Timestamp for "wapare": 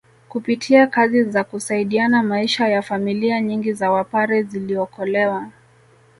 3.91-4.43